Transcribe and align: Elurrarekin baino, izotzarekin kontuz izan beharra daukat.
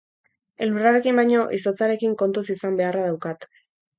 Elurrarekin 0.67 1.19
baino, 1.19 1.43
izotzarekin 1.59 2.17
kontuz 2.21 2.45
izan 2.57 2.79
beharra 2.83 3.07
daukat. 3.11 3.49